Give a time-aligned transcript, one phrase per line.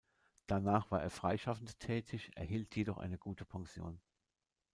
[0.47, 4.01] Danach war er freischaffend tätig, erhielt jedoch eine gute Pension.